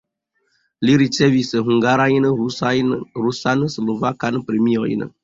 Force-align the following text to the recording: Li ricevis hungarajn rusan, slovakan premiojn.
Li 0.87 0.93
ricevis 1.01 1.51
hungarajn 1.59 2.25
rusan, 2.39 3.63
slovakan 3.75 4.41
premiojn. 4.49 5.07